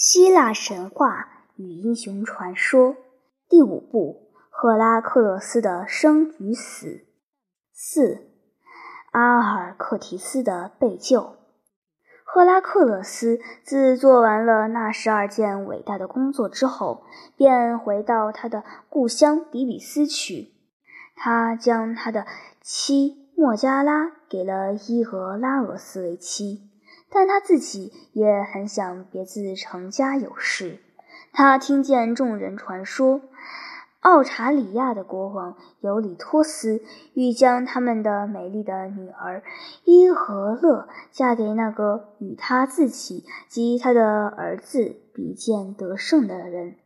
[0.00, 2.94] 希腊神话与英雄传说
[3.48, 7.00] 第五部：赫拉克勒斯的生与死。
[7.72, 8.28] 四、
[9.10, 11.34] 阿尔克提斯的被救。
[12.22, 17.02] 赫拉克勒斯自做完了那十二件伟大的工作之后，
[17.36, 20.52] 便回到他的故乡底比斯去。
[21.16, 22.24] 他将他的
[22.62, 26.67] 妻莫加拉给了伊俄拉俄斯为妻。
[27.10, 30.78] 但他自己也很想别自成家有事。
[31.32, 33.20] 他听见众人传说，
[34.00, 36.82] 奥查里亚的国王尤里托斯
[37.14, 39.42] 欲将他们的美丽的女儿
[39.84, 46.76] 伊和勒嫁给那个与他自己及他的儿子比肩得胜的人。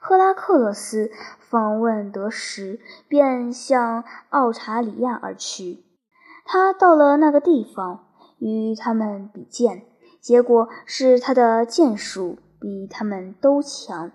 [0.00, 5.84] 赫拉克勒斯访问得时，便向奥查里亚而去。
[6.44, 8.06] 他到了那个地方。
[8.40, 9.84] 与他们比剑，
[10.20, 14.10] 结果是他的剑术比他们都强。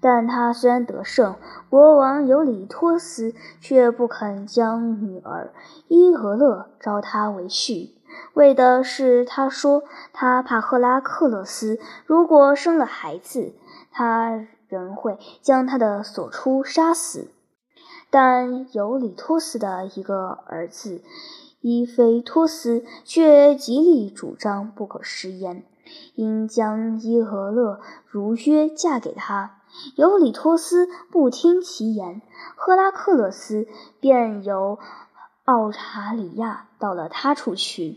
[0.00, 1.36] 但他虽然得胜，
[1.70, 5.54] 国王尤里托斯却不肯将女儿
[5.88, 7.90] 伊俄勒招他为婿，
[8.34, 13.54] 为的是他说他怕赫拉克勒斯如果生了孩子，
[13.90, 17.28] 他仍会将他的所出杀死。
[18.10, 21.02] 但尤里托斯的一个儿子。
[21.66, 25.64] 伊菲托斯却极力主张不可食言，
[26.14, 29.62] 应将伊俄勒如约嫁给他。
[29.96, 32.20] 尤里托斯不听其言，
[32.54, 33.66] 赫拉克勒斯
[33.98, 34.78] 便由
[35.44, 37.96] 奥查里亚到了他处去，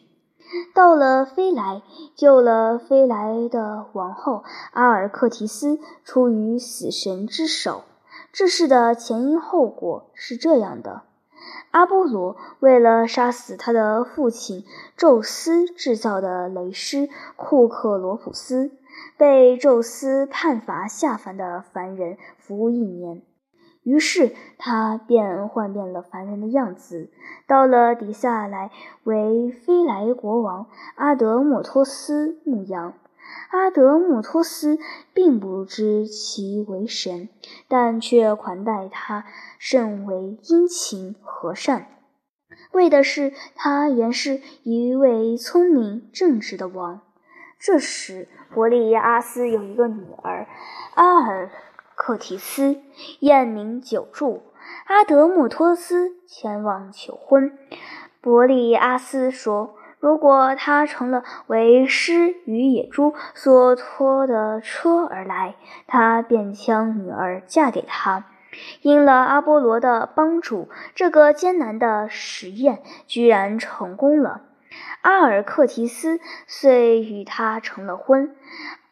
[0.74, 1.81] 到了菲莱，
[2.16, 7.84] 救了菲莱的王后阿尔克提斯出于死神之手。
[8.31, 11.02] 这事的前因后果是这样的。
[11.78, 14.64] 阿波罗为了杀死他的父亲
[14.95, 18.72] 宙斯制造的雷狮库克罗普斯，
[19.16, 23.22] 被宙斯判罚下凡的凡人服务一年。
[23.84, 27.12] 于是他便换变了凡人的样子，
[27.47, 28.72] 到了底下来
[29.03, 30.66] 为飞来国王
[30.96, 32.96] 阿德莫托斯牧羊。
[33.50, 34.78] 阿德莫托斯
[35.13, 37.30] 并不知其为神，
[37.68, 39.25] 但却款待他，
[39.58, 41.88] 甚为殷勤和善，
[42.72, 47.02] 为的是他原是一位聪明正直的王。
[47.58, 50.47] 这时，伯利阿斯有一个女儿
[50.96, 51.50] 阿尔
[51.96, 52.81] 克提斯，
[53.19, 54.44] 艳名久住。
[54.88, 57.58] 阿德莫托斯前往求婚，
[58.19, 59.75] 伯利阿斯说。
[60.07, 68.23] 如果他成了为狮与野猪所拖的车而来，他便将女儿嫁给他。
[68.84, 74.44] 因了阿波罗的帮助，这个艰难的实验居然成功了。
[75.01, 78.34] 阿尔克提斯遂与他成了婚，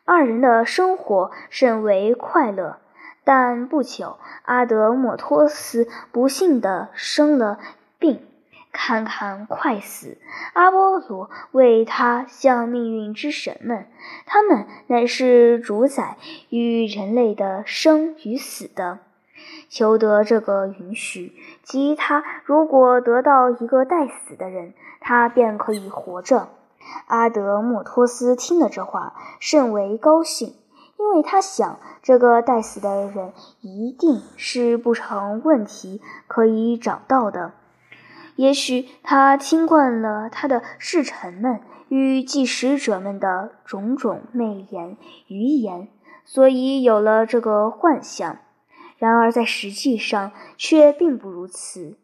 [0.03, 2.79] 二人的生活甚为快乐。
[3.23, 7.57] 但不久，阿德莫托斯不幸地生了
[7.97, 8.19] 病。
[8.77, 10.17] 看看快死！
[10.51, 13.87] 阿波罗为他向命运之神们，
[14.25, 16.17] 他们乃是主宰
[16.49, 18.99] 与人类的生与死的，
[19.69, 21.31] 求得这个允许，
[21.63, 26.49] 即他如果得到一个待死的人，他便可以活着。
[27.07, 30.53] 阿德莫托斯听了这话，甚为高兴，
[30.99, 33.31] 因为他想，这个待死的人
[33.61, 37.53] 一定是不成问题可以找到的。
[38.35, 44.97] 也许他听惯了他的侍臣们与祭使者们的种种媚言
[45.27, 45.87] 语言，
[46.25, 48.37] 所以有了这个幻想。
[48.97, 51.97] 然而在实际上却并不如此。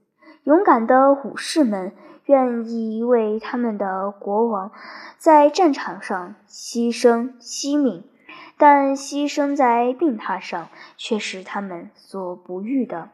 [0.44, 1.94] 勇敢的武士们
[2.26, 4.72] 愿意为他们的国王
[5.18, 8.04] 在战场上牺牲惜命，
[8.58, 13.10] 但牺牲在病榻上却是他们所不欲的。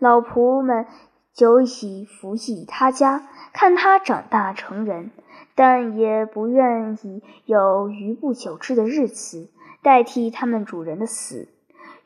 [0.00, 0.86] 老仆们。
[1.36, 5.10] 久已服役他家，看他长大成人，
[5.54, 9.50] 但也不愿意有余不久之的日子
[9.82, 11.48] 代替他们主人的死。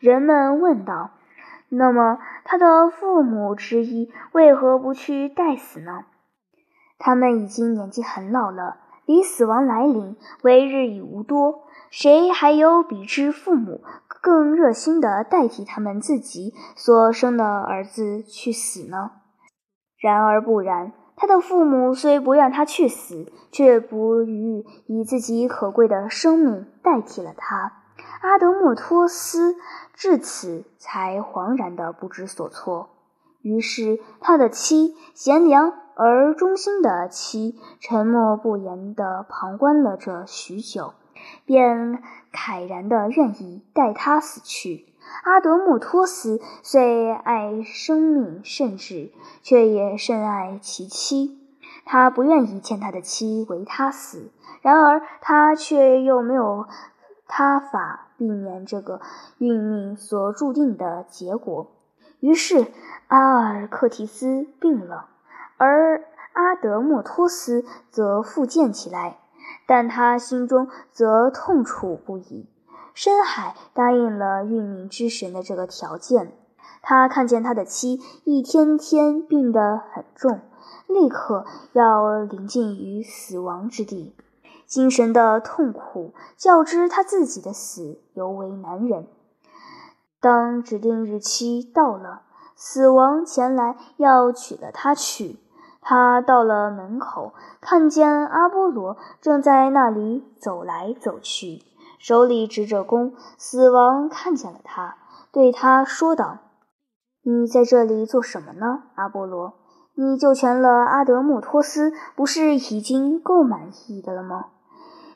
[0.00, 1.12] 人们问道
[1.71, 6.06] ：“那么他的父母之一为何不去代死呢？”
[6.99, 13.85] 他们已经年纪很老了，离死亡来临为日已无多，谁还有比之父母
[14.21, 19.12] 更热心地代替他们自己所生的儿子去死呢？
[20.00, 27.75] 然而不然，他的父母虽不愿他去死，却不欲以自己可贵的生命代替了他。
[28.23, 29.56] 阿德莫托斯
[29.93, 32.88] 至此才惶然的不知所措。
[33.43, 40.94] 于是，他的妻贤良而忠心的妻沉默不言的旁观了这许久，
[41.44, 44.90] 便慨然的愿意代他死去。
[45.25, 49.12] 阿德莫托斯虽爱生命甚至，
[49.43, 51.39] 却也甚爱其妻。
[51.85, 54.31] 他不愿意见他的妻为他死，
[54.62, 56.67] 然而他却又没有
[57.27, 59.01] 他法避免这个
[59.39, 61.73] 运命所注定的结果。
[62.21, 62.67] 于是
[63.09, 65.09] 阿尔克提斯病了，
[65.56, 69.19] 而阿德莫托斯则复健起来，
[69.67, 72.47] 但他心中则痛楚不已。
[72.95, 76.33] 深海答应了运命之神的这个条件，
[76.83, 80.41] 他看见他的妻一天天病得很重，
[80.87, 84.15] 立刻要临近于死亡之地，
[84.67, 89.07] 精神的痛苦较之他自己的死尤为难忍。
[90.21, 92.23] 当指定日期到了，
[92.55, 95.39] 死亡前来要娶了他去。
[95.81, 101.63] 他到了门口，看见阿波罗正在那里走来走去。
[102.00, 104.97] 手里执着弓，死亡看见了他，
[105.31, 106.38] 对他说道
[107.23, 109.52] ：“你在这里做什么呢，阿波罗？
[109.97, 114.47] 你救全了阿德莫托斯，不是已经够满意的了吗？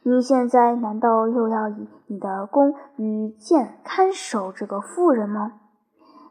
[0.02, 5.52] 你现在难道又要以你的弓与箭看守这个妇人吗？”“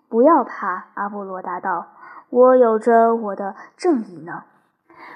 [0.08, 1.88] 不要怕。”阿波罗答道
[2.30, 4.44] ，“我有着我的正义呢。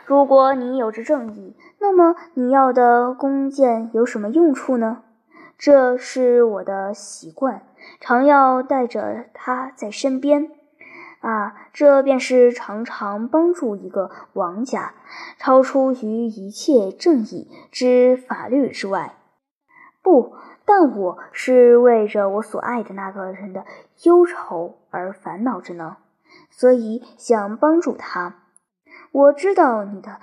[0.08, 5.04] 如果你有着正义，那么你要的弓箭有什么用处呢？”
[5.58, 7.64] 这是我的习惯，
[8.00, 10.52] 常要带着他在身边。
[11.22, 14.94] 啊，这便是常常帮助一个王家，
[15.40, 19.16] 超出于一切正义之法律之外。
[20.04, 23.66] 不，但我是为着我所爱的那个人的
[24.04, 25.98] 忧愁而烦恼着呢，
[26.52, 28.44] 所以想帮助他。
[29.12, 30.20] 我知道你的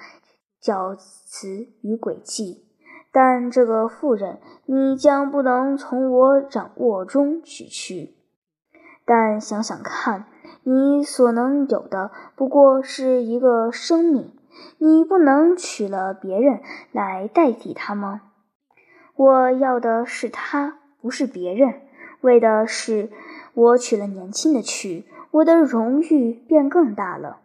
[0.62, 2.63] 狡辞与诡计。
[3.16, 8.16] 但这个妇人，你将不能从我掌握中取去。
[9.05, 10.25] 但想想看，
[10.64, 14.32] 你所能有的不过是一个生命，
[14.78, 18.22] 你不能娶了别人来代替他吗？
[19.14, 21.82] 我要的是他，不是别人。
[22.20, 23.12] 为的是
[23.55, 27.38] 我娶了年轻的去，我的荣誉便更大了。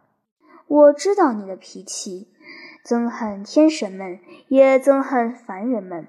[0.66, 2.28] 我知道你的脾气。
[2.90, 6.08] 憎恨天神们，也憎恨凡人们，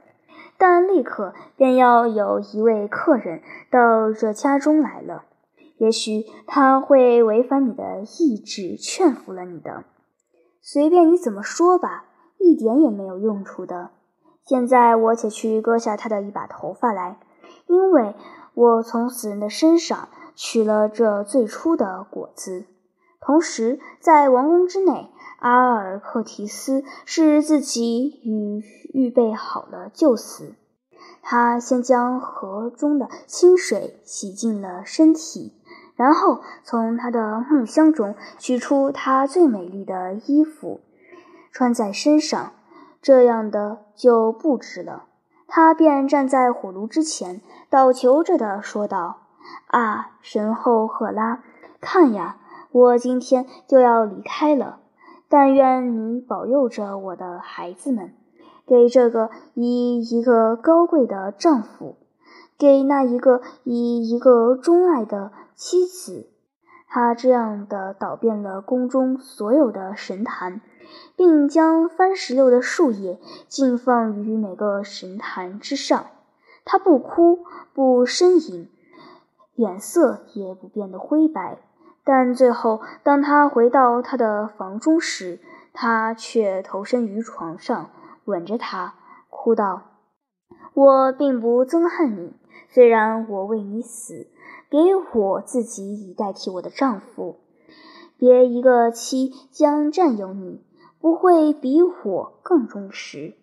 [0.56, 5.24] 但立刻便要有一位客人到这家中来了。
[5.76, 9.84] 也许他会违反你的意志，劝服了你的。
[10.62, 12.06] 随便你怎么说吧，
[12.38, 13.90] 一点也没有用处的。
[14.46, 17.18] 现在我且去割下他的一把头发来，
[17.66, 18.14] 因为
[18.54, 22.64] 我从死人的身上取了这最初的果子。
[23.20, 25.10] 同时，在王宫之内。
[25.40, 30.54] 阿尔克提斯是自己与预备好了就死。
[31.22, 35.54] 他先将河中的清水洗净了身体，
[35.96, 40.80] 然后从他的木箱中取出他最美丽的衣服，
[41.52, 42.52] 穿在身上。
[43.02, 45.04] 这样的就不止了。
[45.48, 47.40] 他便站在火炉之前，
[47.70, 49.22] 祷求着的说道
[49.68, 51.42] ：“啊，神后赫拉，
[51.80, 52.36] 看呀，
[52.70, 54.79] 我今天就要离开了。”
[55.30, 58.12] 但愿你保佑着我的孩子们，
[58.66, 61.94] 给这个以一个高贵的丈夫，
[62.58, 66.26] 给那一个以一个钟爱的妻子。
[66.88, 70.60] 他这样的倒遍了宫中所有的神坛，
[71.14, 76.06] 并将番石榴的树叶尽放于每个神坛之上。
[76.64, 78.68] 他不哭不呻吟，
[79.54, 81.58] 脸色也不变得灰白。
[82.02, 85.38] 但最后，当他回到他的房中时，
[85.72, 87.90] 他却投身于床上，
[88.24, 88.94] 吻着她，
[89.28, 89.82] 哭道
[90.74, 92.34] ：“我并不憎恨你，
[92.68, 94.28] 虽然我为你死，
[94.70, 94.78] 给
[95.12, 97.40] 我自己以代替我的丈夫。
[98.16, 100.64] 别一个妻将占有你，
[101.00, 103.34] 不会比我更忠实，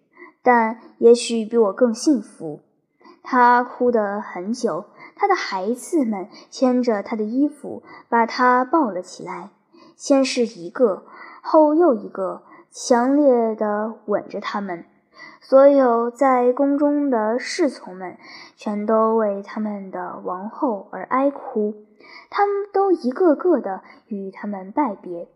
[0.44, 2.62] 但也许比我更幸福。”
[3.24, 4.86] 他哭得很久。
[5.18, 9.50] 他的孩子们牵着他的衣服，把他抱了起来，
[9.96, 11.04] 先是一个，
[11.42, 14.86] 后又一个，强烈地吻着他们。
[15.42, 18.18] 所有在宫中的侍从们
[18.56, 21.74] 全都为他们的王后而哀哭，
[22.30, 25.28] 他们都一个个的与他们拜别。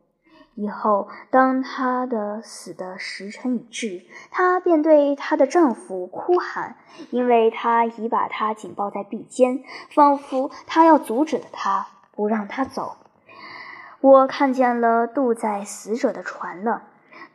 [0.56, 6.76] 以后，当她的死的时辰已至，她便对她的丈夫哭喊，
[7.10, 12.98] 因为她已把他紧抱在臂间，仿佛她要阻止了他，不让他走。
[14.02, 16.84] 我看见了渡在死者的船了，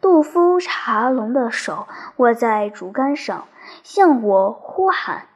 [0.00, 3.46] 杜夫茶龙的手握在竹竿上，
[3.82, 5.26] 向我呼喊：“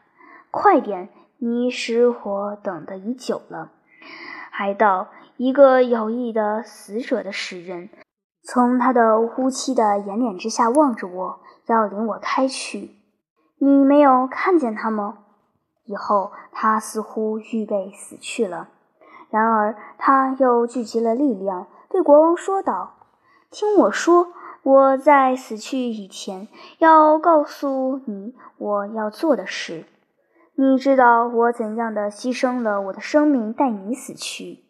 [0.50, 1.08] 快点！
[1.38, 3.70] 你使我等得已久了。”
[4.50, 5.08] 还道
[5.42, 7.88] ：“一个有意的死者的使人，
[8.42, 12.90] 从他的乌漆的眼脸之下望着我，要领我开去。
[13.56, 15.20] 你没有看见他吗？”
[15.88, 18.68] 以后他似乎预备死去了。
[19.30, 22.96] 然而他又聚集了力量，对国王说道
[23.50, 26.48] ：“听我说，我在死去以前
[26.80, 29.86] 要告诉你我要做的事。
[30.54, 34.64] 你知道我怎样的牺牲了我的生命带你死去？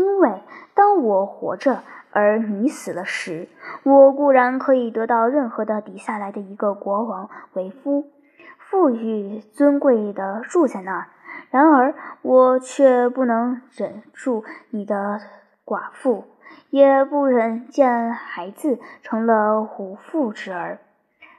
[0.00, 0.42] 因为
[0.74, 3.48] 当我活着而你死了时，
[3.82, 8.06] 我固然可以得到任何的底下来的一个国王为夫，
[8.58, 11.08] 富裕尊贵的住在那儿。”
[11.52, 15.20] 然而，我却不能忍住你的
[15.64, 16.24] 寡妇，
[16.70, 20.78] 也不忍见孩子成了无父之儿，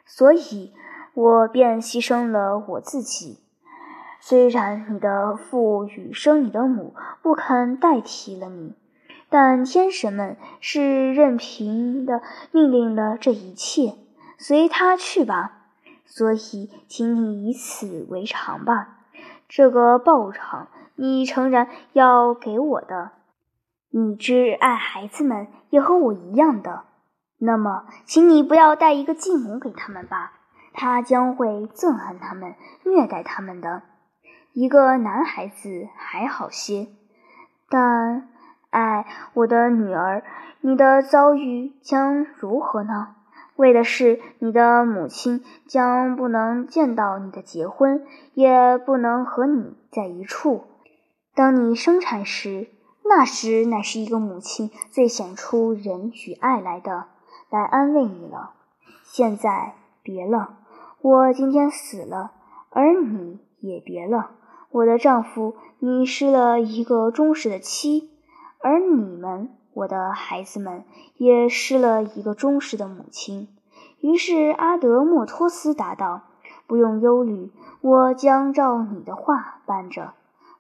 [0.05, 0.73] 所以
[1.13, 3.39] 我便牺牲了我自己。
[4.23, 8.75] 虽然你的父与生你的母不肯代替了你，
[9.29, 13.95] 但天神们是任凭的命令了这一切，
[14.37, 15.57] 随他去吧。
[16.05, 18.99] 所以，请你以此为常吧。
[19.49, 23.11] 这个报偿你诚然要给我的，
[23.89, 26.83] 你之爱孩子们也和我一样的，
[27.39, 30.33] 那么，请你不要带一个继母给他们吧，
[30.73, 32.53] 他将会憎恨他们、
[32.85, 33.81] 虐待他们的。
[34.53, 36.88] 一个男孩子还好些，
[37.70, 38.27] 但，
[38.70, 40.24] 哎，我的女儿，
[40.60, 43.15] 你的遭遇将如何呢？
[43.55, 50.63] 为的是你的母亲将不能见到你的结婚，也不能和你在一处。
[51.36, 52.67] 当你生产时，
[53.03, 57.05] 那时乃是一个母亲最显出仁与爱来的，
[57.50, 58.51] 来安慰你了。
[59.03, 60.58] 现在别了，
[61.01, 62.31] 我今天死了，
[62.70, 64.31] 而你也别了，
[64.71, 68.09] 我的丈夫，你失了一个忠实的妻，
[68.59, 69.49] 而你们。
[69.73, 70.83] 我的孩子们
[71.15, 73.47] 也失了一个忠实的母亲。
[74.01, 76.23] 于是阿德莫托斯答道
[76.67, 80.11] ：“不用忧虑，我将照你的话办着。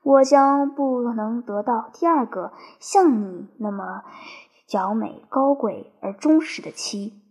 [0.03, 4.03] 我将不能得到第二个像你那么
[4.65, 7.21] 娇美、高贵而忠实的妻。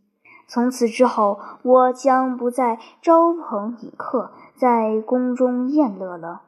[0.46, 6.42] 从此之后，我将不再招朋引客，在宫中宴乐了。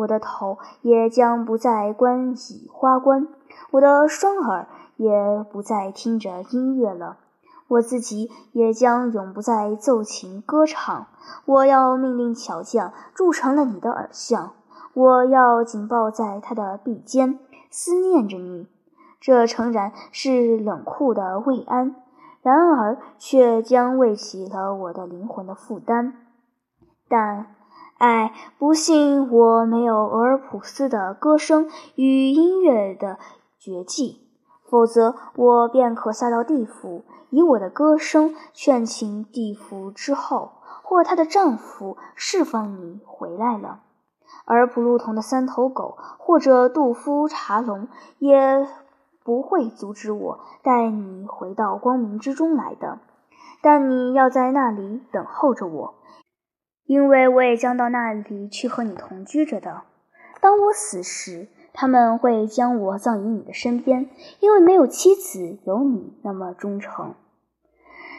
[0.00, 3.28] 我的头也将不再冠以花冠。”
[3.72, 4.66] 我的双耳
[4.96, 7.18] 也不再听着音乐了，
[7.68, 11.06] 我自己也将永不再奏琴歌唱。
[11.44, 14.52] 我要命令巧匠铸成了你的耳像，
[14.94, 17.38] 我要紧抱在他的臂间，
[17.70, 18.68] 思念着你。
[19.20, 21.94] 这诚然是冷酷的慰安，
[22.42, 26.14] 然而却将慰起了我的灵魂的负担。
[27.08, 27.54] 但，
[28.00, 33.18] 唉，不幸我没有俄尔普斯的歌声与音乐的。
[33.58, 34.26] 绝技，
[34.70, 40.52] 否则我便可下到地府，以我的歌声劝请地府之后，
[40.82, 43.80] 或她的丈夫释放你回来了。
[44.46, 47.86] 而普路童的三头狗，或者杜夫茶龙，
[48.18, 48.66] 也
[49.22, 52.98] 不会阻止我带你回到光明之中来的。
[53.60, 55.94] 但你要在那里等候着我，
[56.90, 59.82] 因为我也将到那里去和你同居着的。
[60.40, 61.46] 当我死时。
[61.72, 67.14] 他们会将我葬于你的身边，因为没有妻子有你那么忠诚。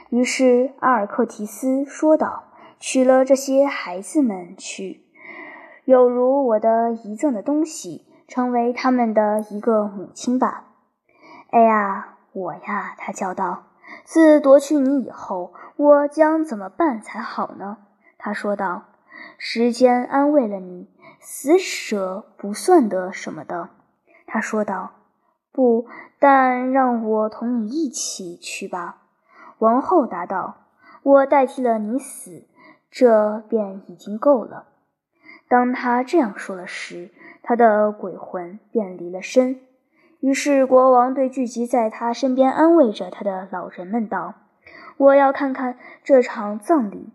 [0.10, 2.46] 于是阿尔克提斯说道
[2.80, 5.04] ：“娶了这些孩子们去，
[5.84, 10.68] 有如我的遗赠的东西，成为他们的一个母亲吧。”
[11.51, 13.63] 哎呀，我呀，他叫道
[14.06, 17.80] ：“自夺去你以后，我将怎么办才好呢？”
[18.24, 18.84] 他说道
[19.40, 20.88] ：“时间安慰了你。”
[21.20, 23.70] 死者不算得什么的，
[24.28, 24.92] 他说道。
[25.51, 25.86] 不
[26.18, 29.01] 但让我同你一起去吧。
[29.60, 30.68] 王后答道
[31.04, 32.46] ：“我代替了你死，
[32.90, 34.68] 这便已经够了。”
[35.50, 37.12] 当他这样说了时，
[37.44, 39.60] 他的鬼魂便离了身。
[40.22, 44.36] 于是国王对聚集在他身边安慰着他的老人们道
[44.96, 47.10] ：“我要看看这场葬礼，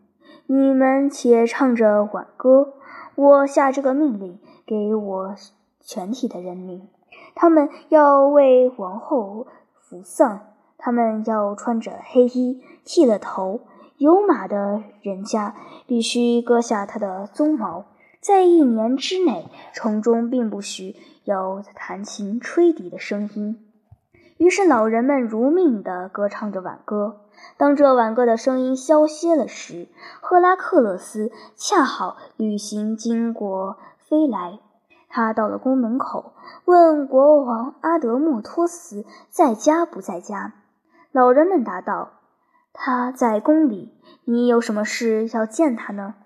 [0.46, 2.74] 你们且唱着挽歌。”
[3.16, 5.34] 我下这个命令给我
[5.80, 6.86] 全体的人民，
[7.34, 9.46] 他们要为王后
[9.80, 10.40] 服丧，
[10.76, 13.60] 他们要穿着黑衣，剃了头。
[13.96, 15.54] 有马的人家
[15.86, 17.86] 必须割下他的鬃毛，
[18.20, 23.64] 在一年之内，城中并不许有弹琴吹笛的声音。
[24.36, 27.22] 于是老人们如命地歌唱着挽歌，
[27.56, 29.88] 当这挽歌的声音消歇了时，
[30.20, 34.58] 赫拉克勒斯恰好旅行经过飞来。
[35.08, 36.32] 他到了宫门口，
[36.64, 40.52] 问国王阿德莫托斯在家不在家。
[41.12, 42.20] 老人们答道
[42.74, 43.94] ：“他在宫里。
[44.24, 46.16] 你有什么事要见他呢？”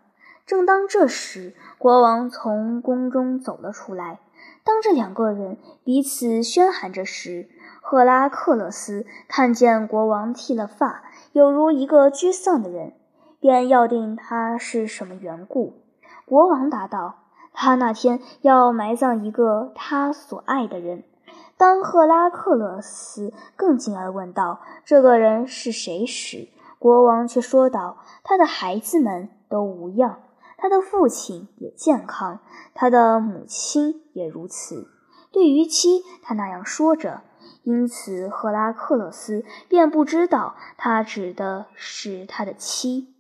[0.45, 4.19] 正当这时，国王从宫中走了出来。
[4.65, 7.49] 当这两个人彼此喧喊着时，
[7.81, 12.93] 赫拉克勒斯看见国王剃了发，有如一个沮丧的人，
[13.41, 15.75] 便要定他是什么缘故。
[16.25, 21.03] 国王答道：“他那天要埋葬一个他所爱的人。”
[21.57, 30.21] 当赫拉克勒斯更进而问道：“这个人是谁？”时，国王却说道：“他的孩子们都无恙。”
[30.57, 32.41] 他的父亲也健康，
[32.75, 34.89] 他的母亲也如此。
[35.33, 37.23] 对于妻，他那样说着，
[37.63, 43.15] 因此赫拉克勒斯便不知道他指的是他的妻。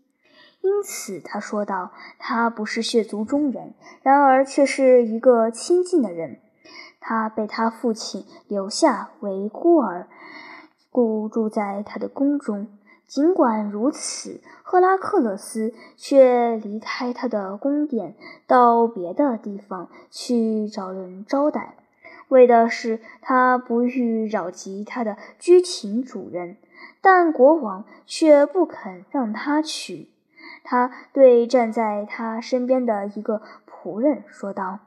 [0.62, 6.38] 因此他说道：“他不是血族中人，然而却是一个亲近的人。
[7.00, 10.08] 他被他父亲留下为孤儿，
[10.90, 12.68] 故住在他的宫中。”
[13.10, 18.14] 尽管如此，赫拉克勒斯却离开他的宫殿，
[18.46, 21.74] 到别的地方去找人招待，
[22.30, 26.56] 为的是他不欲扰及他的居庭主人。
[27.02, 30.08] 但国王却不肯让他去。
[30.64, 34.80] 他对站在他身边的一个仆人说道：“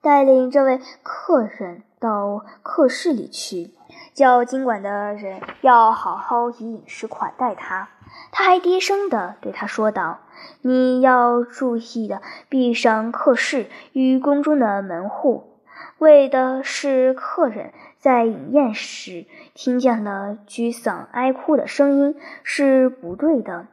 [0.00, 3.72] 带领这位客人到客室里去。”
[4.14, 7.88] 叫经管的人要好好以饮食款待他。
[8.30, 10.20] 他还低声地对他说道
[10.62, 15.53] ：“你要注意的闭上客室与宫中的门户，
[15.98, 23.66] 为的是客人在饮宴时听见了沮丧哀哭的声音是不对的。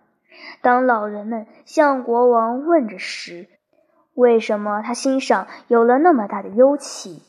[0.61, 3.47] 当老人们向国王问着时，
[4.13, 7.21] 为什么他心上有了那么大的忧气？”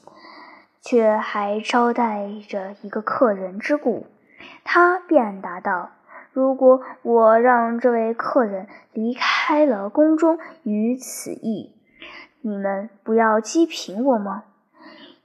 [0.84, 4.08] 却还招待着一个客人之故，
[4.64, 5.90] 他便答道
[6.34, 11.76] ：“如果我让这位客人离开了宫中，于此意，
[12.40, 14.42] 你们不要讥评我吗？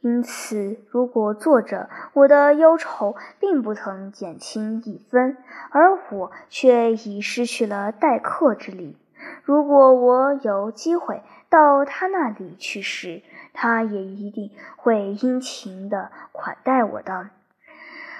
[0.01, 5.38] 因此，如果坐着，我的忧愁并不曾减轻一分，
[5.71, 8.97] 而我却已失去了待客之力。
[9.43, 13.21] 如果我有机会到他那里去时，”
[13.60, 17.31] 他也一定会殷勤地款待我的。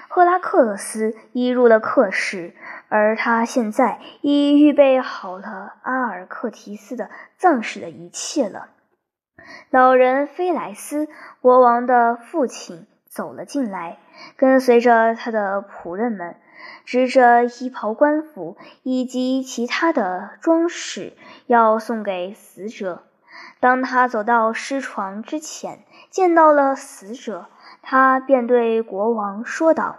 [0.08, 2.54] 赫拉克勒斯已入了客室，
[2.88, 8.70] 而他现在已预备好了阿尔克提斯的葬式的一切了。
[9.70, 11.08] 老人菲莱斯，
[11.48, 13.96] 国王的父亲，走了进来，
[14.36, 16.36] 跟随着他的仆人们，
[16.84, 21.14] 执着衣袍、官服以及其他的装饰，
[21.46, 23.04] 要送给死者。
[23.60, 25.78] 当他走到尸床之前，
[26.10, 27.46] 见到了死者，
[27.80, 29.96] 他便对国王说道：“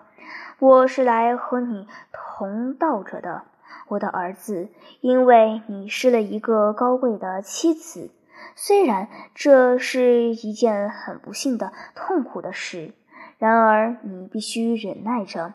[0.60, 3.42] 我是来和你同道者的，
[3.88, 4.70] 我的儿子，
[5.02, 8.12] 因为你失了一个高贵的妻子。
[8.56, 12.94] 虽然这是一件很不幸的、痛苦的事，
[13.38, 15.54] 然而你必须忍耐着。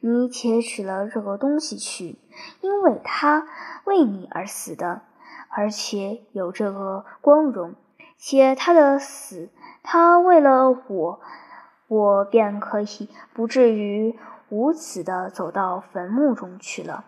[0.00, 2.18] 你且取了这个东西去，
[2.60, 3.46] 因为他
[3.84, 5.02] 为你而死的。”
[5.52, 7.74] 而且有这个光荣，
[8.16, 9.50] 且他的死，
[9.82, 11.20] 他为了我，
[11.88, 14.16] 我便可以不至于
[14.48, 17.04] 无耻的走到坟墓中去了。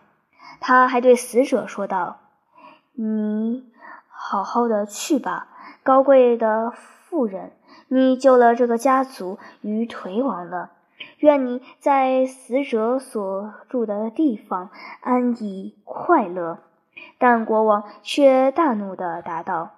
[0.59, 2.19] 他还对死者说道
[2.91, 3.71] ：“你
[4.33, 5.47] 好好的去吧，
[5.83, 7.51] 高贵的妇人，
[7.87, 10.71] 你救了这个家族于颓亡了。
[11.19, 16.57] 愿你在死者所住的地方安逸快乐。”
[17.19, 19.69] 但国王却大怒地答道：“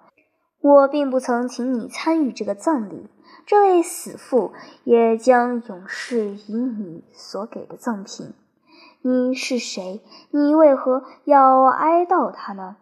[0.62, 3.10] 我并不曾请你参与这个葬礼，
[3.44, 8.32] 这位死妇也将永世以你所给的赠品。
[9.02, 10.00] 你是谁？
[10.30, 12.76] 你为何要哀悼他呢？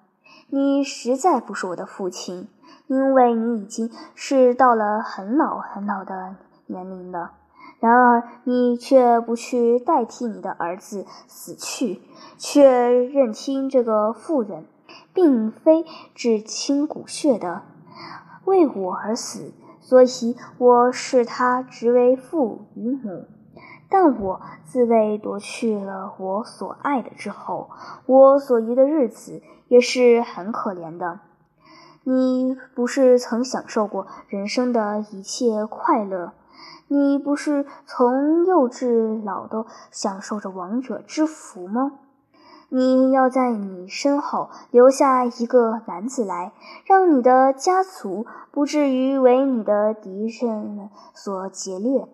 [0.49, 2.49] 你实在不是我的父亲，
[2.87, 7.33] 因为你已经是到了很老很老的年龄了。”
[7.81, 12.01] 然而，你却不去代替你的儿子死去，
[12.39, 14.65] 却认清这个妇人
[15.13, 17.63] 并非至亲骨血的，
[18.47, 23.27] 为我而死，所以我视他直为父与母。
[23.89, 27.71] 但我自为夺去了我所爱的之后，
[28.07, 31.21] 我所余的日子也是很可怜的。
[32.03, 36.33] 你不是曾享受过人生的一切快乐？
[36.89, 41.93] 你不是从幼稚老都享受着王者之福吗？
[42.69, 46.53] 你要在你身后留下一个男子来，
[46.85, 52.09] 让你的家族不至于为你的敌人所劫掠。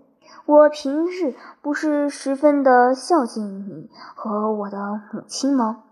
[0.46, 5.84] 我平日不是十分的孝敬你和我的母亲吗？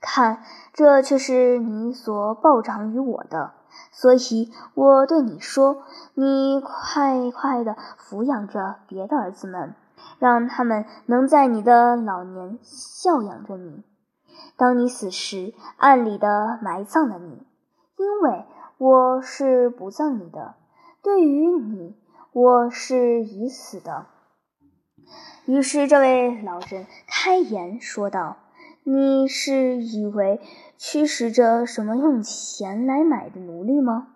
[0.00, 3.52] 看，这却是你所报偿于我的。
[3.92, 5.82] 所以我对你说，
[6.14, 9.74] 你快快的抚养着别的儿子们。
[10.18, 13.82] 让他们能在你的老年孝养着你，
[14.56, 17.46] 当你死时，暗里的埋葬了你，
[17.96, 18.44] 因为
[18.78, 20.54] 我是不葬你的。
[21.02, 21.96] 对于你，
[22.38, 24.04] 我是已死的。
[25.46, 28.36] 于是这位老人开言说道
[28.84, 30.38] ：“你是以为
[30.76, 34.08] 驱使着什么用钱来买的奴隶吗？”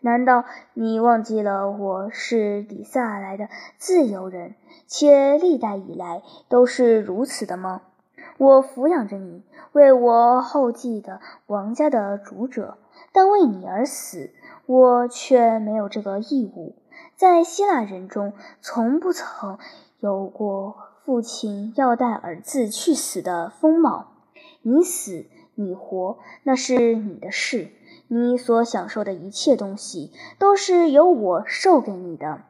[0.00, 3.48] 难道你忘记了我是底下来的
[3.78, 7.80] 自由人，且历代以来都是如此的吗？
[8.36, 12.76] 我抚养着你，为我后继的王家的主者，
[13.10, 14.34] 但为你而死，
[14.66, 16.76] 我却没有这个义务。
[17.16, 19.58] 在希腊人中，从不曾
[20.00, 24.08] 有过父亲要带儿子去死的风貌。
[24.62, 27.68] 你死，你活，那是你的事。
[28.08, 32.42] 你所享受的一切东西，都是由我授给你的。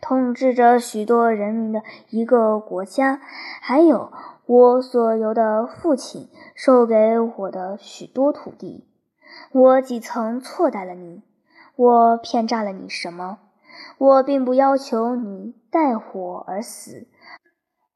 [0.00, 3.20] 统治着许多人民的一个国家，
[3.60, 4.10] 还有
[4.46, 8.86] 我所有的父亲授给我的许多土地。
[9.52, 11.22] 我几曾错待了你？
[11.76, 13.38] 我骗诈了你什么？
[13.98, 17.06] 我并不要求你待我而死，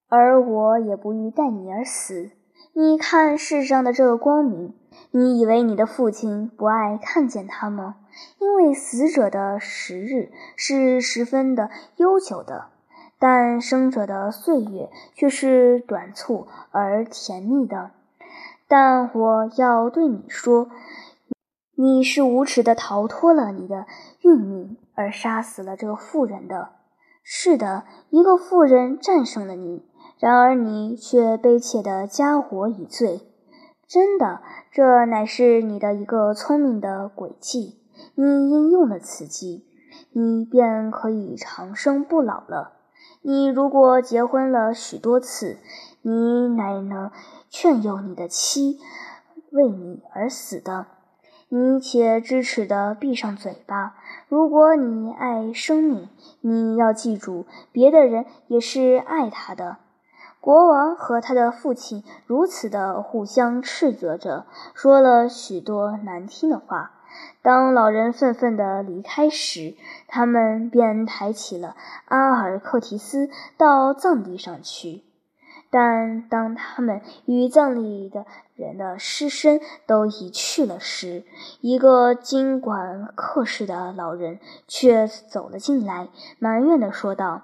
[0.08, 2.30] 而我也不欲带你而死。
[2.74, 4.74] 你看世上的这个光明。
[5.10, 7.96] 你以为你的父亲不爱看见他吗？
[8.38, 12.66] 因为死者的时日是十分的悠久的，
[13.18, 17.90] 但生者的岁月却是短促而甜蜜的。
[18.68, 20.68] 但我要对你说，
[21.82, 23.86] 你是无耻的逃脱了你的
[24.20, 26.68] 运命，而杀死了这个妇人的。
[27.24, 29.84] 是的，一个妇人战胜了你，
[30.20, 33.22] 然而你却悲切的加我以罪。
[33.88, 37.80] 真的，这乃是你的一个聪明的诡计。
[38.14, 39.66] 你应用了此计，
[40.12, 42.74] 你便可以长生不老了。
[43.22, 45.58] 你如果结婚了许多次，
[46.02, 47.10] 你乃能
[47.50, 48.78] 劝诱你的妻
[49.50, 50.86] 为你而死的。
[51.54, 53.94] 你且支持的闭上嘴巴。
[54.26, 56.08] 如果你爱生命，
[56.40, 59.76] 你要记住，别的人也是爱他的。
[60.40, 66.92] 国王和他的父亲如此的互相斥责着，说了许多难听的话。
[67.42, 69.74] 当老人愤愤地离开时，
[70.08, 75.02] 他们便抬起了阿尔克提斯到葬地上去。
[75.70, 78.26] 但当他们与葬礼的
[78.62, 81.24] 人的尸身都已去了时，
[81.60, 87.42] 一个经管客事的老人却走了进来，埋怨地说道。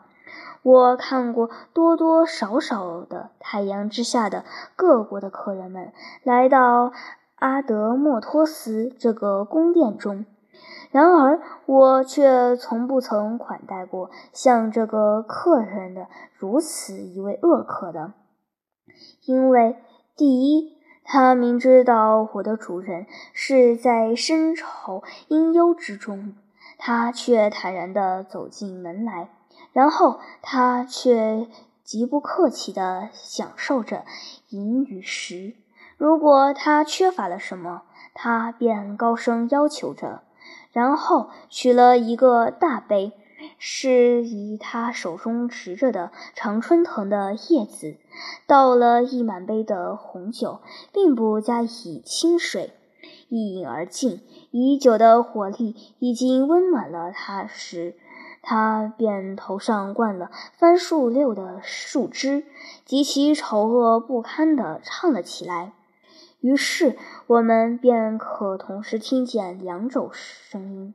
[0.62, 4.44] 我看过多多少少的太阳之下的
[4.76, 5.92] 各国的客人们
[6.24, 6.92] 来到
[7.36, 10.26] 阿德莫托斯这个宫殿中，
[10.90, 18.12] 然而我却从不曾款待过像这个客人的如此一位恶客的。
[19.24, 19.76] 因为
[20.16, 20.77] 第一，
[21.10, 26.34] 他明知道我的主人是在深愁阴忧之中，
[26.76, 29.30] 他却坦然地走进门来。
[29.72, 31.48] 然后他却
[31.82, 34.04] 极不客气地享受着
[34.50, 35.54] 饮与食。
[35.96, 40.20] 如果他缺乏了什么，他便高声要求着。
[40.72, 43.12] 然后取了一个大杯，
[43.58, 47.96] 是以他手中持着的常春藤的叶子，
[48.46, 50.60] 倒了一满杯的红酒，
[50.92, 52.72] 并不加以清水，
[53.28, 54.20] 一饮而尽。
[54.50, 57.96] 已久的火力已经温暖了他时。
[58.40, 62.44] 他便头上灌了番树六的树枝，
[62.84, 65.72] 极其丑恶不堪地唱了起来。
[66.40, 66.96] 于是
[67.26, 70.94] 我们便可同时听见两种声音：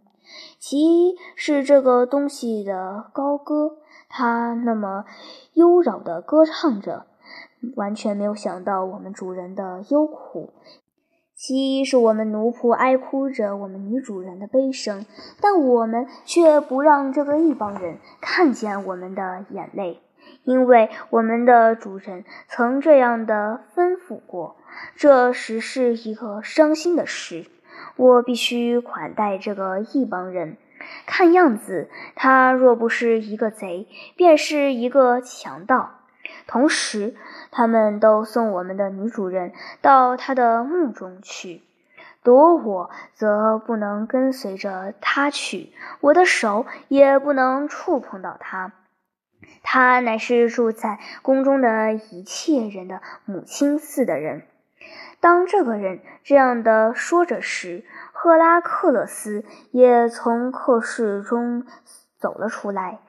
[0.60, 3.78] 其一是这个东西的高歌，
[4.10, 5.06] 它那么
[5.54, 7.06] 优扰地歌唱着，
[7.76, 10.54] 完全没有想到我们主人的忧苦。
[11.36, 15.06] 其一是我们奴仆哀哭着我们女主人的悲声，
[15.42, 20.00] 但我们却不让这个一帮人看见我们的眼泪，
[20.46, 24.56] 因为我们的主人曾这样的吩咐过。
[24.96, 27.46] 这实是一个伤心的事。
[27.96, 30.58] 我必须款待这个异邦人。
[31.06, 35.92] 看样子，他若不是一个贼，便是一个强盗。
[36.48, 37.16] 同时，
[37.52, 41.62] 他们都送我们的女主人到他的墓中去。
[42.22, 48.72] 躲我则不能跟随着他去，我的手也不能触碰到他。
[49.62, 54.44] 他乃是住在宫中的一切人的母亲似的人。
[55.24, 61.66] 当这个人这样的说着时，赫拉克勒斯也从客室中
[62.20, 63.00] 走了出来。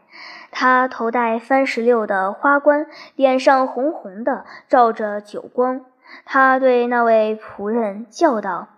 [0.53, 5.85] 他头戴番石榴的花冠，脸上红红的，照着酒光。
[6.25, 8.69] 他对那位仆人叫道：“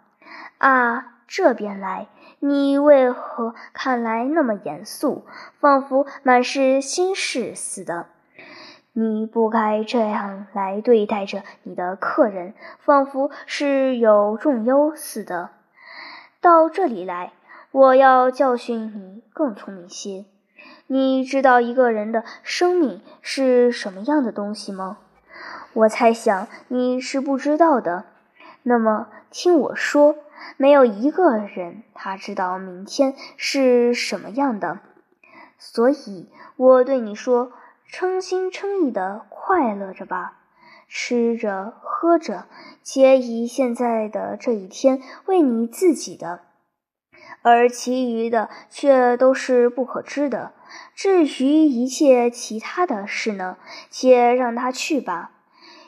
[0.56, 2.06] 啊，这边来！
[2.38, 5.26] 你为何看来那么严肃，
[5.60, 8.06] 仿佛满是心事似的？
[8.98, 15.50] 你不该这样来对待着你的客人，仿佛是有重忧似的。
[16.40, 17.34] 到这里来，
[17.72, 20.24] 我要教训你更聪明些。”
[20.88, 24.96] 你知道一个人的生命是什么样的东西吗？
[25.74, 28.04] 我猜想你是不知道的。
[28.62, 30.16] 那么听我说，
[30.56, 34.78] 没有一个人他知道明天是什么样的。
[35.58, 37.52] 所以我对你说，
[37.88, 40.38] 称心称意的快乐着吧，
[40.88, 42.46] 吃着喝着，
[42.82, 46.40] 且以现在的这一天为你自己的，
[47.42, 50.52] 而其余的却都是不可知的。
[50.94, 53.56] 至于一切其他的事呢，
[53.88, 55.30] 且让他去吧。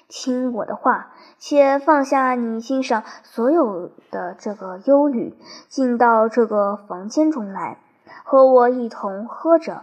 [0.09, 5.37] 听我的话，且放下你心上所有的这个忧虑，
[5.69, 7.79] 进到这个房间中来，
[8.25, 9.83] 和我一同喝着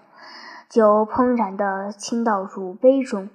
[0.70, 3.30] 酒，怦然的倾倒入杯中，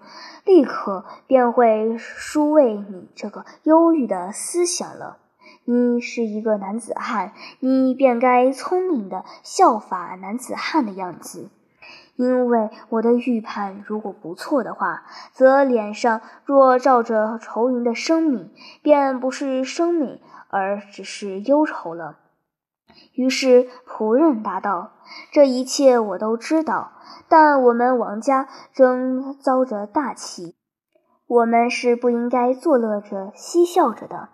[0.45, 5.19] 立刻便会舒慰你这个忧郁的思想了。
[5.65, 11.49] 你是一个男子汉，你便该聪明的效法男子汉的样子。
[12.17, 18.51] 因为我的预判如果不错的话，则脸上若罩着愁云的生命，
[18.83, 22.19] 便不是生命，而只是忧愁了。
[23.15, 24.93] 于是仆人答道
[25.33, 26.93] ：“这一切我都知道，
[27.29, 30.55] 但我们王家正遭着大气，
[31.27, 34.29] 我们是不应该作乐着嬉笑着的。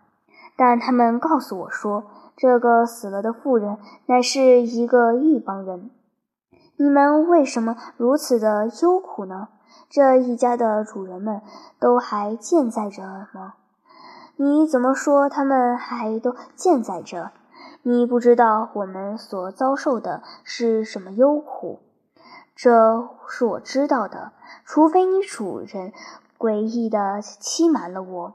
[0.57, 2.05] 但他们告诉我说，
[2.37, 5.91] 这个死了的妇人乃是一个异邦人。”
[6.79, 9.49] 你们为什么如此的忧苦呢？
[9.89, 11.41] 这一家的主人们
[11.79, 13.55] 都还健在着吗？
[14.37, 17.31] 你怎么说他们还都健在着？
[17.89, 21.79] 你不知道我们所遭受的是什么忧苦？
[22.57, 24.33] 这是我知道的，
[24.65, 25.93] 除非你主人
[26.37, 28.35] 诡异的欺瞒了我。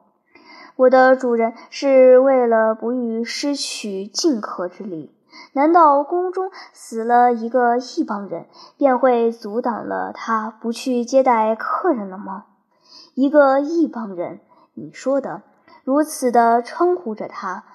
[0.78, 5.14] 我的主人是为了不欲失去进客之礼。
[5.52, 8.46] 难道宫中死了一个异邦人，
[8.78, 12.46] 便会阻挡了他不去接待客人了吗？
[13.16, 14.40] 一个异邦人，
[14.76, 15.42] 你说的
[15.84, 17.66] 如此的称呼着他，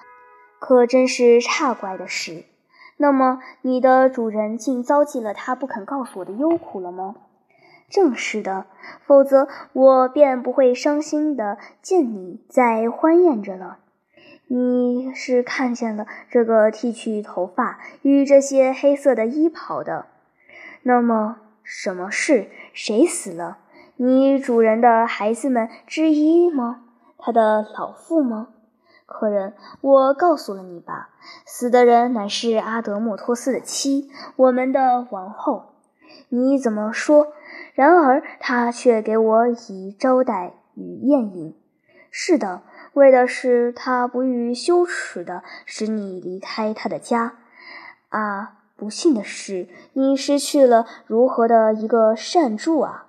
[0.59, 2.45] 可真是差怪的事。
[2.97, 7.15] 那么你的主人竟遭际了他不肯告诉我的忧苦了吗？
[7.89, 8.65] 正是的，
[9.05, 13.77] 否则我便不会伤心的见你在欢宴着了。
[14.47, 20.07] 你是看见了这个剃去头发与这些黑色的衣袍的？
[20.83, 22.49] 那么，什么事？
[22.73, 23.59] 谁死了？
[23.97, 26.83] 你主人的孩子们之一吗？
[27.17, 28.49] 他的老父吗？
[29.07, 31.09] 客人，我告诉了你吧，
[31.45, 35.73] 死的人乃是阿德莫托斯的妻，我们的王后。
[36.29, 37.29] 你怎么说？
[37.73, 41.55] 然而他却给我以招待与宴饮。
[42.11, 42.61] 是的。
[42.93, 47.35] 为的是他不欲羞耻的使你离开他的家，
[48.09, 48.53] 啊！
[48.75, 53.05] 不幸的是，你失去了如何的一个善助啊！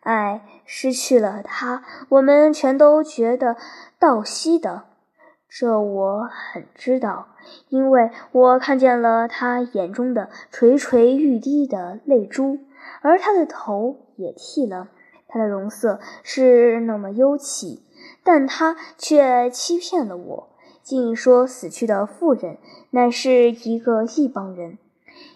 [0.00, 3.56] 哎，失去了他，我们全都觉得
[3.98, 4.84] 倒惜的。
[5.54, 7.26] 这我很知道，
[7.68, 12.58] 因为我看见了他眼中的垂垂欲滴的泪珠，
[13.02, 14.88] 而他的头也剃了，
[15.28, 17.80] 他的容色是那么幽凄。
[18.24, 20.48] 但他却欺骗了我，
[20.82, 22.56] 竟说死去的妇人
[22.90, 24.78] 乃是一个异邦人，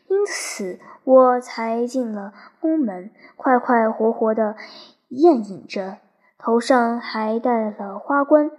[0.08, 4.56] 因此我才进了宫门，快快活活的
[5.08, 5.98] 宴饮着，
[6.38, 8.50] 头上还戴了花冠，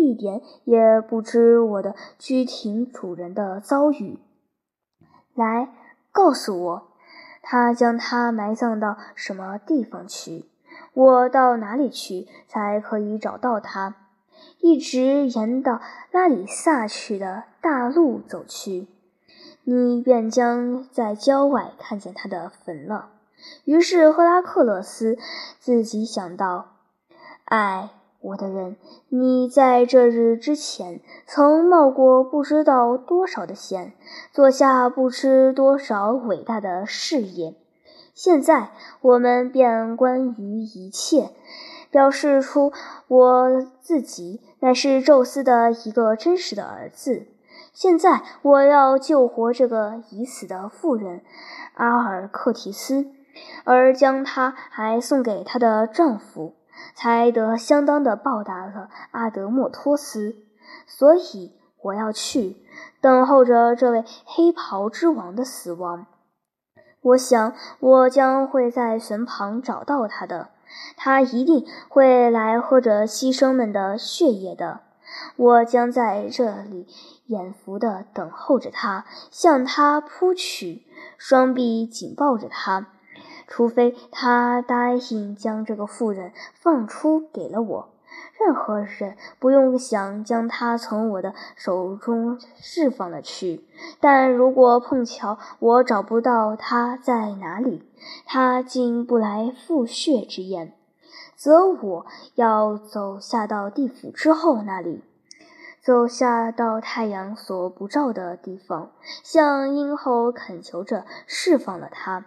[0.00, 4.18] 一点也不知我的居廷主人的遭遇。
[5.34, 5.72] 来，
[6.10, 6.88] 告诉我，
[7.42, 10.46] 他将他埋葬到什么地方去？
[10.94, 13.96] 我到哪里去才可以找到他？
[14.60, 18.88] 一直沿到拉里萨去的大路走去，
[19.64, 23.10] 你便将在郊外看见他的坟了。
[23.64, 25.18] 于是赫拉克勒斯
[25.58, 26.72] 自己想到
[27.46, 28.76] ：“哎，我的人，
[29.08, 33.94] 你在这日之前曾冒过不知道多少的险，
[34.32, 37.54] 做下不知多少伟大的事业。
[38.14, 41.30] 现在我们便关于一切，
[41.90, 42.72] 表示出
[43.08, 47.26] 我自己乃是宙斯的一个真实的儿子。
[47.72, 51.22] 现在我要救活这个已死的妇人
[51.74, 53.06] 阿尔克提斯。”
[53.64, 56.54] 而将她还送给她的丈夫，
[56.94, 60.36] 才得相当的报答了阿德莫托斯。
[60.86, 62.56] 所以我要去
[63.00, 66.06] 等候着这位黑袍之王的死亡。
[67.02, 70.50] 我想我将会在坟旁找到他的，
[70.96, 74.80] 他一定会来喝着牺牲们的血液的。
[75.36, 76.86] 我将在这里
[77.26, 80.84] 眼福地等候着他，向他扑去，
[81.16, 82.88] 双臂紧抱着他。
[83.50, 87.88] 除非他答应将这个妇人放出给了我，
[88.38, 93.66] 任何人不用想将他从我的手中释放了去。
[93.98, 97.82] 但如果碰巧我找不到他在哪里，
[98.24, 100.72] 他竟不来复血之宴，
[101.34, 105.02] 则我要走下到地府之后那里，
[105.82, 108.92] 走下到太阳所不照的地方，
[109.24, 112.26] 向阴后恳求着释放了他。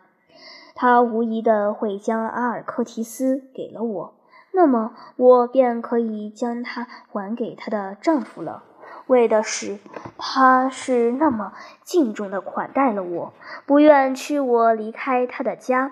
[0.76, 4.14] 他无疑的会将阿尔克提斯给了我，
[4.52, 8.64] 那么我便可以将她还给她的丈夫了。
[9.08, 9.80] 为的是，
[10.18, 11.52] 他是那么
[11.84, 13.34] 敬重的款待了我，
[13.66, 15.92] 不愿驱我离开他的家。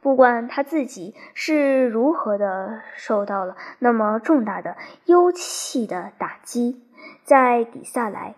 [0.00, 6.82] 不管他自己是如何的受到了那么重大的忧气的打击，
[7.24, 8.34] 在底萨来，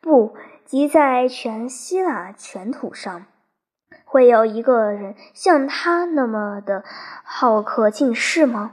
[0.00, 3.24] 不即在全希腊全土上。
[4.10, 6.82] 会有一个人像他那么的
[7.22, 8.72] 好客尽世吗？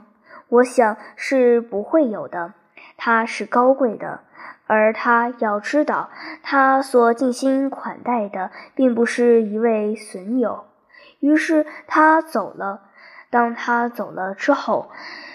[0.49, 2.53] 我想是不会有的。
[2.97, 4.21] 他是高贵的，
[4.65, 6.09] 而他要知道，
[6.41, 10.65] 他所尽心款待的并不是一位损友。
[11.19, 12.81] 于是他走了。
[13.29, 14.89] 当他走了之后，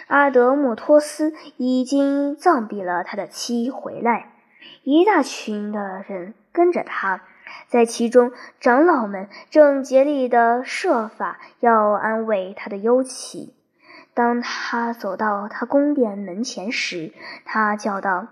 [0.09, 4.33] 阿德莫托斯已经葬毙了他的妻回来，
[4.83, 7.21] 一大群的人跟着他。
[7.69, 13.55] 在其中，长老们正竭力地设法要安慰他的忧戚。
[14.15, 17.15] 当他走到他宫殿门前时，
[17.47, 18.29] 他叫道：“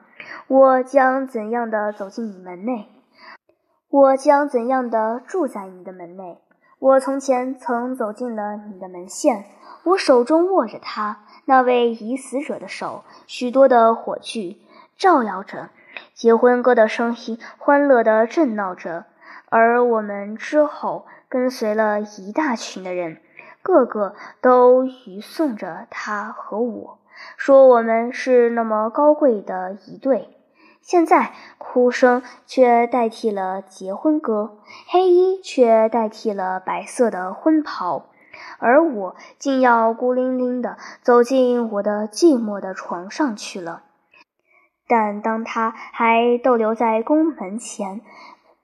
[0.46, 2.88] 我将怎样的走进你门内？
[3.88, 6.38] 我将怎样的住在你的门内？
[6.78, 9.46] 我从前曾走进了你的门线，
[9.84, 14.58] 我手中握着他那位已死者的手，许多的火炬
[14.98, 15.70] 照耀着。”
[16.20, 19.06] 结婚歌的声音欢乐地震闹着，
[19.48, 23.22] 而我们之后跟随了一大群的人，
[23.62, 26.98] 个个都吟诵着他和我，
[27.38, 30.36] 说我们是那么高贵的一对。
[30.82, 34.58] 现在哭声却代替了结婚歌，
[34.90, 38.10] 黑衣却代替了白色的婚袍，
[38.58, 43.84] 而我竟要孤零零地走进我的寂寞的床上去了。
[44.90, 48.00] 但当他还逗留在宫门前，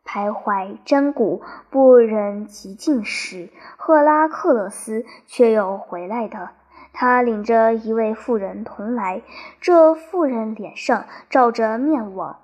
[0.05, 6.51] 徘徊瞻顾，不忍极近时，赫拉克勒斯却又回来的。
[6.93, 9.23] 他领着一位妇人同来，
[9.61, 12.39] 这妇人脸上罩着面网。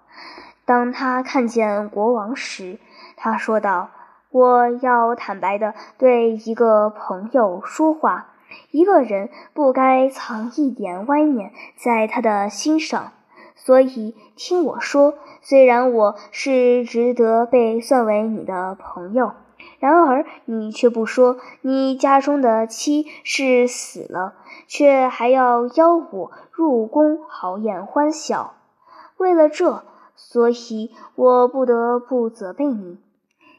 [0.64, 2.78] 当他看见国王时，
[3.16, 3.90] 他说道
[4.30, 8.28] ：“我要坦白的对一个朋友说话，
[8.70, 13.10] 一个人不该藏一点歪念在他的心上。”
[13.64, 19.34] 所以，听我说，虽然我是值得被算为你的朋友，
[19.78, 24.34] 然而你却不说你家中的妻是死了，
[24.66, 28.54] 却还要邀我入宫豪宴欢笑。
[29.16, 29.84] 为了这，
[30.16, 32.98] 所以我不得不责备你。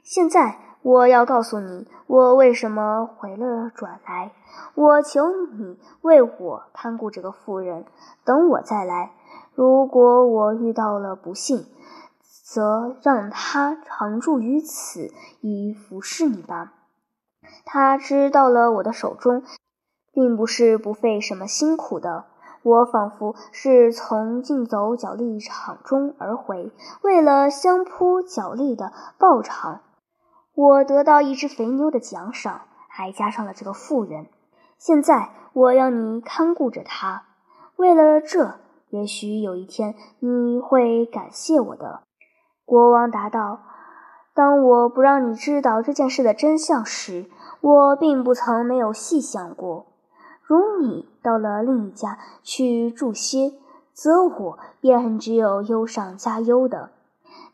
[0.04, 4.34] 现在我要告诉你，我为什么回了转来。
[4.76, 7.86] 我求你为我看顾这个妇人，
[8.26, 9.12] 等我再来。
[9.56, 11.68] 如果我遇到了不幸，
[12.44, 16.74] 则让他常住于此，以服侍你吧。
[17.64, 19.44] 他知道了我的手中，
[20.12, 22.26] 并不是不费什么辛苦的。
[22.64, 26.72] 我仿佛是从竞走脚力场中而回，
[27.04, 29.82] 为了相扑脚力的报偿，
[30.56, 34.28] 我得到一只肥牛的奖赏，还加上了这个妇人。
[34.78, 37.26] 现在我要你看顾着他，
[37.76, 38.63] 为了这。
[38.94, 42.04] 也许有一天你会感谢我的，
[42.64, 43.60] 国王答道。
[44.36, 47.26] 当我不让你知道这件事的真相时，
[47.60, 49.88] 我并不曾没有细想过。
[50.44, 53.54] 如你到了另一家去住歇，
[53.94, 56.90] 则我便只有忧上加忧的；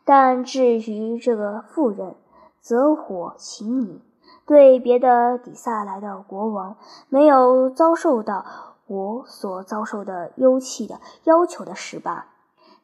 [0.04, 2.16] 但至于这个妇人，
[2.60, 4.02] 则我请你
[4.44, 6.76] 对别的底下来的国王
[7.08, 8.44] 没有遭受到
[8.90, 12.26] 我所遭受的幽气的要求的事吧。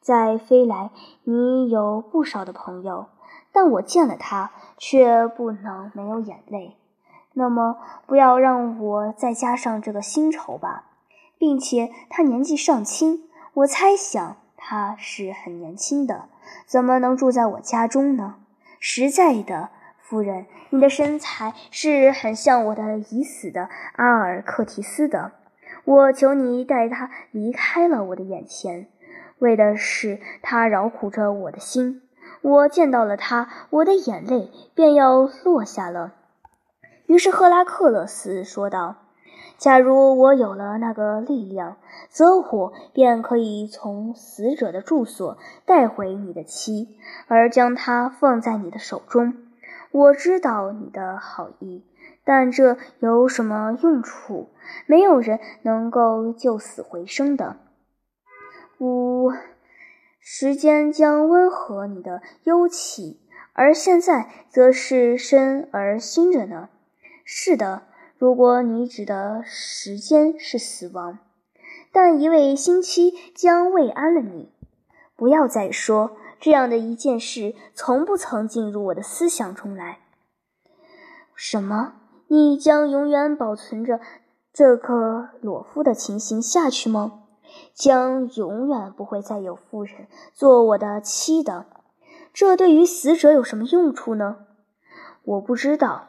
[0.00, 0.92] 在飞来，
[1.24, 3.06] 你有不少的朋友，
[3.50, 6.76] 但我见了他，却不能没有眼泪。
[7.32, 10.84] 那么，不要让我再加上这个新愁吧，
[11.38, 16.28] 并且他年纪尚轻，我猜想他是很年轻的，
[16.66, 18.36] 怎么能住在我家中呢？
[18.78, 25.32] 实在的，夫人，你的身材是很像我的已死的阿尔克提斯的，
[25.86, 28.88] 我求你带他离开了我的眼前，
[29.38, 32.02] 为的是他饶苦着我的心。
[32.42, 36.14] 我见到了他，我的眼泪便要落下了。
[37.06, 38.96] 于是赫拉克勒斯说道
[39.58, 41.76] ：“假如我有了那个力量，
[42.08, 49.34] 则我便可以从死者的住所带回你的妻，而将她放在你的手中。
[49.92, 51.84] 我知道你的好意，
[52.26, 54.50] 但这有什么用处？
[54.86, 57.56] 没有人能够救死回生的。
[58.78, 59.30] 五，
[60.18, 63.20] 时间将温和你的忧戚，
[63.52, 66.68] 而现在则是生而新着呢。”
[67.24, 67.82] 是的，
[68.18, 71.20] 如果你指的时间是死亡，
[71.92, 74.52] 但一位星期将慰安了你。
[75.14, 80.00] 不要再说这样的一件事，从不曾进入我的思想中来。
[81.36, 81.94] 什么？
[82.28, 84.00] 你将永远保存着
[84.52, 87.22] 这个裸夫的情形下去吗？
[87.74, 91.66] 将永远不会再有妇人做我的妻的？
[92.32, 94.36] 这对于死者有什么用处呢？
[95.24, 96.08] 我不知道。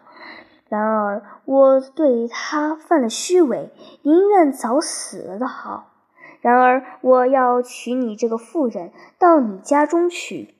[0.67, 5.93] 然而，我对他犯了虚伪，宁愿早死了的好。
[6.41, 10.55] 然而，我要娶你这个妇人到你家中去，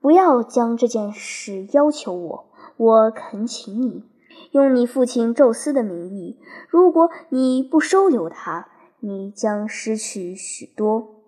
[0.00, 2.46] 不要将这件事要求我。
[2.76, 4.09] 我恳请你，
[4.50, 11.22] 用你父亲宙斯的名义，如果你不收留他，你将失去许多；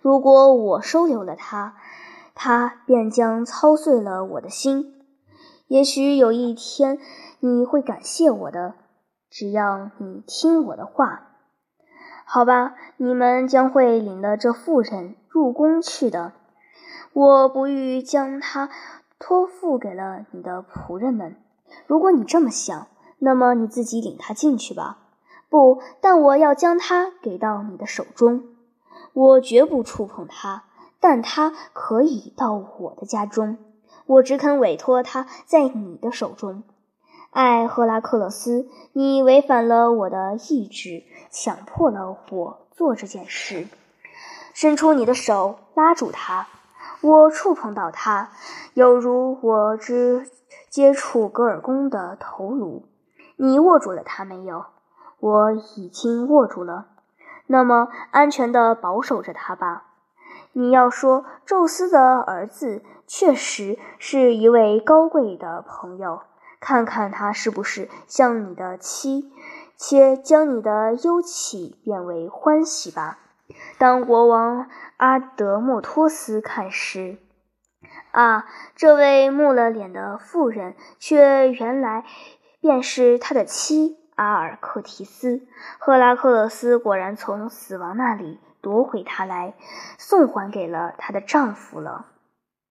[0.00, 1.76] 如果我收留了他，
[2.34, 4.94] 他便将操碎了我的心。
[5.68, 6.98] 也许有一天
[7.40, 8.74] 你会感谢我的，
[9.30, 11.28] 只要你听我的话，
[12.24, 12.74] 好吧？
[12.96, 16.32] 你们将会领了这妇人入宫去的。
[17.12, 18.68] 我不欲将她
[19.18, 21.36] 托付给了你的仆人们。
[21.86, 22.86] 如果你这么想，
[23.18, 24.98] 那么你自己领他进去吧。
[25.48, 28.44] 不但我要将他给到你的手中，
[29.12, 30.64] 我绝不触碰他，
[30.98, 33.58] 但他可以到我的家中。
[34.06, 36.62] 我只肯委托他在你的手中，
[37.30, 43.68] 艾赫拉克勒斯，你违反了我的意志，强迫了我做这件事。
[44.54, 46.48] 伸出你的手，拉住他。
[47.02, 48.30] 我触碰到他，
[48.74, 50.30] 有如我之
[50.70, 52.86] 接触格尔宫的头颅。
[53.36, 54.66] 你握住了他没有？
[55.18, 56.86] 我已经握住了。
[57.48, 59.86] 那么，安全地保守着他吧。
[60.52, 66.22] 你要说，宙斯的儿子确实是一位高贵的朋友，
[66.60, 69.32] 看看他是不是像你的妻，
[69.76, 73.18] 且将你的忧戚变为欢喜吧。
[73.76, 74.68] 当国王
[75.02, 77.18] 阿德莫托斯看时，
[78.12, 78.46] 啊，
[78.76, 82.04] 这位木了脸的妇人，却原来
[82.60, 85.44] 便是他的妻阿尔克提斯。
[85.80, 88.38] 赫拉克勒斯果然从死亡那里。
[88.60, 89.54] 夺回她来，
[89.98, 92.11] 送还给了她的丈夫了。